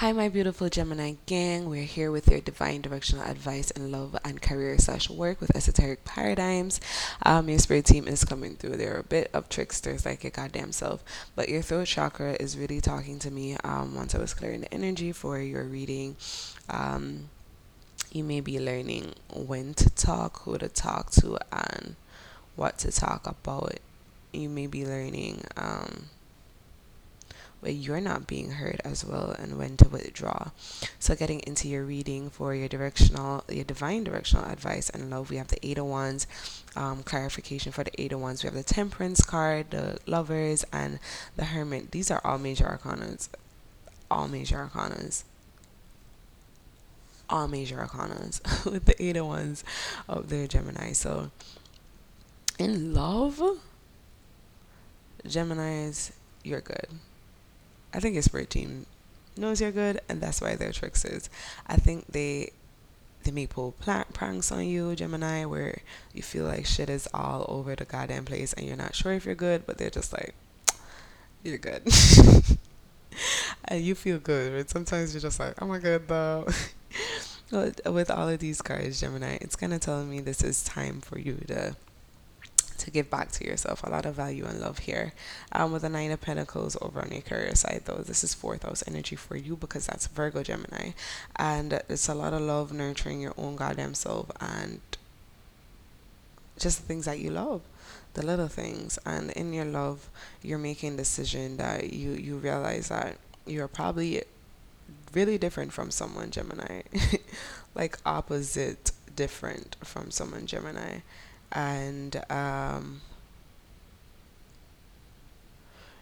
[0.00, 1.68] Hi, my beautiful Gemini gang.
[1.68, 6.06] We're here with your divine directional advice in love and career slash work with esoteric
[6.06, 6.80] paradigms.
[7.22, 8.78] Um, your spirit team is coming through.
[8.78, 11.04] They're a bit of tricksters like your goddamn self,
[11.36, 13.58] but your throat chakra is really talking to me.
[13.62, 16.16] Um, once I was clearing the energy for your reading,
[16.70, 17.28] um,
[18.10, 21.96] you may be learning when to talk, who to talk to, and
[22.56, 23.74] what to talk about.
[24.32, 25.44] You may be learning.
[25.58, 26.06] Um,
[27.60, 30.50] where you're not being heard as well and when to withdraw.
[30.98, 35.36] So getting into your reading for your directional, your divine directional advice and love, we
[35.36, 36.26] have the Eight of Wands,
[36.74, 38.42] um, clarification for the Eight of Wands.
[38.42, 40.98] We have the Temperance card, the Lovers, and
[41.36, 41.90] the Hermit.
[41.90, 43.28] These are all major arcanas.
[44.10, 45.24] All major arcanas.
[47.28, 49.64] All major arcanas with the Eight of Wands
[50.08, 50.92] of the Gemini.
[50.92, 51.30] So
[52.58, 53.40] in love,
[55.26, 56.88] Geminis, you're good
[57.92, 58.86] I think your spirit team
[59.36, 61.28] knows you're good, and that's why they're tricksters.
[61.66, 62.52] I think they
[63.24, 65.80] they may pull pranks on you, Gemini, where
[66.14, 69.26] you feel like shit is all over the goddamn place, and you're not sure if
[69.26, 70.34] you're good, but they're just like,
[71.42, 71.82] you're good.
[73.64, 76.48] and you feel good, but sometimes you're just like, oh my god, though.
[77.86, 81.18] with all of these cards, Gemini, it's kind of telling me this is time for
[81.18, 81.76] you to
[82.80, 83.82] to give back to yourself.
[83.82, 85.12] A lot of value and love here.
[85.52, 88.62] Um, with the Nine of Pentacles over on your career side, though, this is fourth
[88.64, 90.90] house energy for you because that's Virgo Gemini.
[91.36, 94.80] And it's a lot of love nurturing your own goddamn self and
[96.58, 97.62] just the things that you love
[98.14, 100.08] the little things and in your love
[100.42, 104.22] you're making decision that you you realize that you're probably
[105.14, 106.82] really different from someone gemini
[107.74, 110.98] like opposite different from someone gemini
[111.52, 113.00] and um,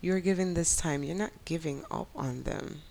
[0.00, 2.82] you're giving this time, you're not giving up on them.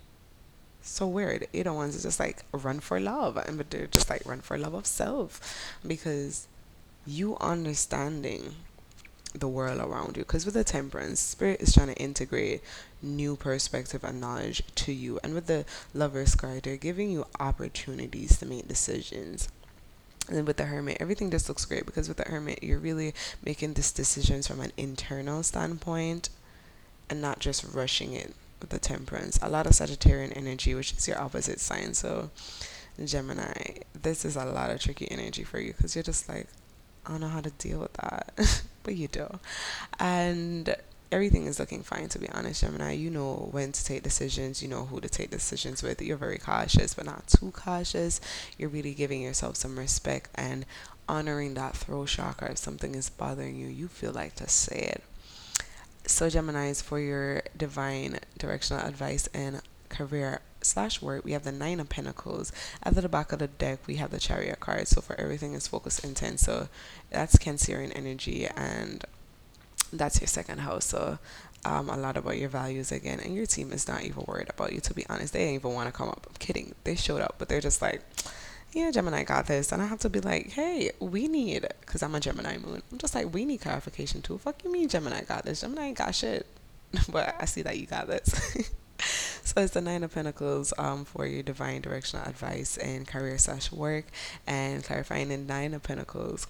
[0.80, 1.46] So weird.
[1.54, 4.40] Eight of Wands is just like run for love, and but they're just like run
[4.40, 5.40] for love of self
[5.86, 6.48] because
[7.06, 8.56] you understanding
[9.34, 10.24] the world around you.
[10.24, 12.62] Because with the Temperance, Spirit is trying to integrate
[13.00, 18.38] new perspective and knowledge to you, and with the Lovers card, they're giving you opportunities
[18.38, 19.48] to make decisions
[20.28, 23.74] and with the hermit, everything just looks great because with the hermit, you're really making
[23.74, 26.28] these decisions from an internal standpoint
[27.10, 29.38] and not just rushing it with the temperance.
[29.42, 31.94] A lot of Sagittarian energy, which is your opposite sign.
[31.94, 32.30] So,
[33.04, 36.46] Gemini, this is a lot of tricky energy for you because you're just like,
[37.04, 39.26] I don't know how to deal with that, but you do.
[39.98, 40.74] And
[41.12, 42.92] everything is looking fine to be honest gemini.
[42.92, 44.62] You know when to take decisions.
[44.62, 46.00] You know who to take decisions with.
[46.02, 48.20] You're very cautious but not too cautious.
[48.58, 50.64] You're really giving yourself some respect and
[51.08, 53.68] honoring that throat chakra if something is bothering you.
[53.68, 55.04] You feel like to say it.
[56.06, 61.24] So gemini's for your divine directional advice and career slash work.
[61.24, 62.52] We have the nine of pentacles
[62.82, 63.86] at the back of the deck.
[63.86, 64.88] We have the chariot card.
[64.88, 66.40] So for everything is focus intent.
[66.40, 66.68] So
[67.10, 69.04] that's cancerian energy and
[69.92, 70.86] that's your second house.
[70.86, 71.18] So
[71.64, 74.72] um, a lot about your values again, and your team is not even worried about
[74.72, 74.80] you.
[74.80, 76.26] To be honest, they didn't even want to come up.
[76.28, 76.74] I'm kidding.
[76.84, 78.02] They showed up, but they're just like,
[78.72, 82.14] yeah, Gemini got this, and I have to be like, hey, we need, because I'm
[82.14, 82.82] a Gemini moon.
[82.90, 84.38] I'm just like, we need clarification too.
[84.38, 85.60] Fuck you, mean Gemini got this?
[85.60, 86.46] Gemini got shit,
[87.10, 88.72] but I see that you got this.
[89.44, 93.70] so it's the nine of pentacles um, for your divine directional advice and career slash
[93.70, 94.06] work
[94.46, 96.46] and clarifying the nine of pentacles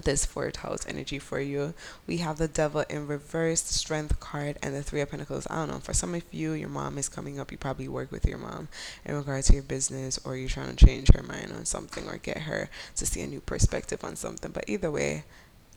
[0.00, 1.74] this fourth house energy for you.
[2.06, 5.46] We have the devil in reverse, strength card, and the three of pentacles.
[5.50, 5.78] I don't know.
[5.78, 7.52] For some of you, your mom is coming up.
[7.52, 8.68] You probably work with your mom
[9.04, 12.18] in regards to your business, or you're trying to change her mind on something, or
[12.18, 14.50] get her to see a new perspective on something.
[14.52, 15.24] But either way,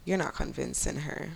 [0.05, 1.31] you're not convincing her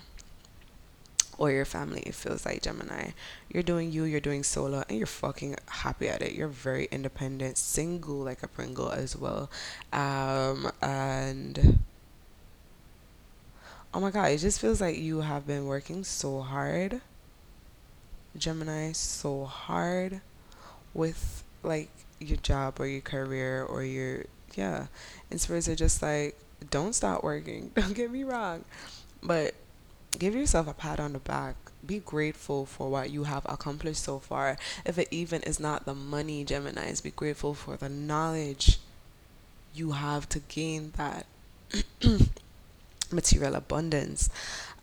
[1.41, 2.01] or your family.
[2.05, 3.11] It feels like Gemini.
[3.51, 6.33] You're doing you, you're doing solo, and you're fucking happy at it.
[6.33, 9.49] You're very independent, single like a Pringle as well.
[9.91, 11.79] Um, and
[13.93, 17.01] oh my god, it just feels like you have been working so hard,
[18.37, 20.21] Gemini, so hard
[20.93, 21.89] with like
[22.19, 24.25] your job or your career or your
[24.55, 24.87] yeah.
[25.29, 26.37] And spirits are just like,
[26.69, 27.71] don't stop working.
[27.75, 28.65] Don't get me wrong,
[29.23, 29.55] but
[30.19, 31.55] give yourself a pat on the back.
[31.85, 34.57] Be grateful for what you have accomplished so far.
[34.85, 38.79] If it even is not the money, Geminis, be grateful for the knowledge
[39.73, 41.25] you have to gain that.
[43.13, 44.29] material abundance.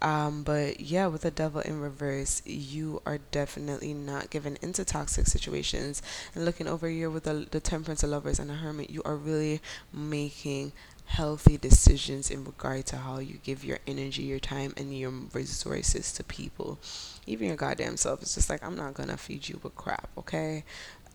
[0.01, 5.27] Um, but yeah, with the devil in reverse, you are definitely not given into toxic
[5.27, 6.03] situations.
[6.35, 9.17] And looking over here with the, the temperance, the lovers, and the hermit, you are
[9.17, 9.61] really
[9.93, 10.73] making
[11.07, 16.13] healthy decisions in regard to how you give your energy, your time, and your resources
[16.13, 16.79] to people.
[17.27, 18.23] Even your goddamn self.
[18.23, 20.65] It's just like I'm not gonna feed you with crap, okay?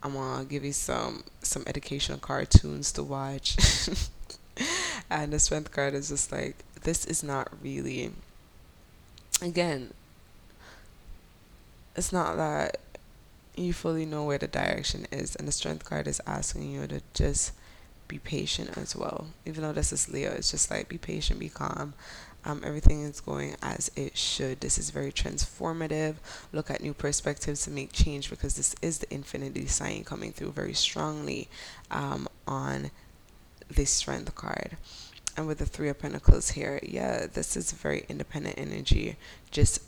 [0.02, 3.56] I'm gonna give you some some educational cartoons to watch.
[5.10, 8.12] and the strength card is just like this is not really
[9.42, 9.92] again
[11.96, 12.78] it's not that
[13.56, 17.02] you fully know where the direction is and the strength card is asking you to
[17.14, 17.54] just
[18.08, 19.28] be patient as well.
[19.46, 21.94] Even though this is leo it's just like be patient be calm.
[22.46, 24.60] Um, everything is going as it should.
[24.60, 26.16] This is very transformative.
[26.52, 30.52] Look at new perspectives to make change because this is the infinity sign coming through
[30.52, 31.48] very strongly
[31.90, 32.92] um, on
[33.70, 34.76] this strength card
[35.36, 39.16] and with the three of pentacles here yeah this is very independent energy
[39.52, 39.82] just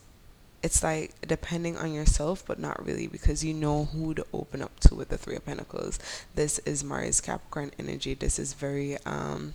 [0.65, 4.79] it's like depending on yourself, but not really because you know who to open up
[4.79, 5.99] to with the Three of Pentacles.
[6.33, 8.15] This is Mars Capricorn energy.
[8.15, 9.53] This is very, um,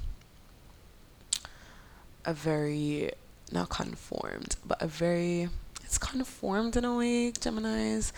[2.25, 3.11] a very,
[3.51, 5.49] not conformed, but a very,
[5.83, 8.13] it's conformed in a way, Geminis.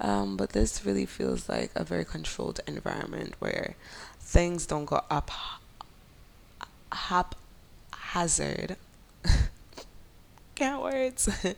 [0.00, 3.74] Um, but this really feels like a very controlled environment where
[4.20, 5.32] things don't go up
[6.92, 8.76] haphazard.
[10.54, 11.28] Can't words.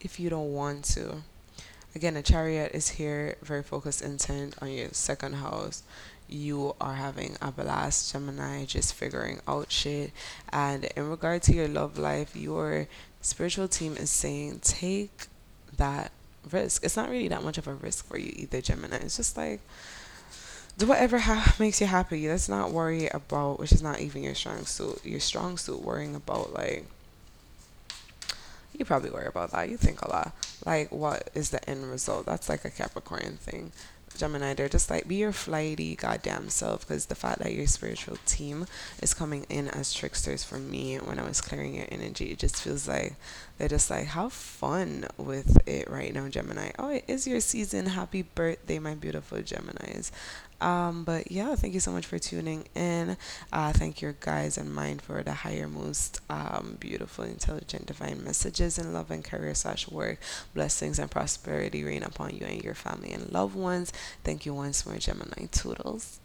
[0.00, 1.22] if you don't want to.
[1.94, 5.84] Again, a chariot is here, very focused intent on your second house.
[6.28, 10.10] You are having a blast, Gemini, just figuring out shit.
[10.52, 12.88] And in regard to your love life, your
[13.20, 15.26] spiritual team is saying take
[15.76, 16.10] that
[16.50, 16.84] risk.
[16.84, 18.96] It's not really that much of a risk for you either, Gemini.
[18.96, 19.60] It's just like
[20.78, 22.28] do whatever ha- makes you happy.
[22.28, 25.04] Let's not worry about, which is not even your strong suit.
[25.04, 26.86] Your strong suit worrying about like
[28.76, 29.68] you probably worry about that.
[29.70, 30.32] You think a lot.
[30.64, 32.26] Like, what is the end result?
[32.26, 33.72] That's like a Capricorn thing.
[34.16, 36.86] Gemini, they're just like, be your flighty goddamn self.
[36.86, 38.66] Because the fact that your spiritual team
[39.02, 42.56] is coming in as tricksters for me when I was clearing your energy, it just
[42.56, 43.14] feels like
[43.58, 46.70] they're just like, have fun with it right now, Gemini.
[46.78, 47.86] Oh, it is your season.
[47.86, 50.10] Happy birthday, my beautiful Geminis.
[50.64, 53.18] Um, but yeah, thank you so much for tuning in.
[53.52, 58.78] Uh, thank your guys and mind for the higher, most um, beautiful, intelligent, divine messages
[58.78, 60.18] in love and career slash work.
[60.54, 63.92] Blessings and prosperity rain upon you and your family and loved ones.
[64.24, 66.20] Thank you once more, Gemini Toodles.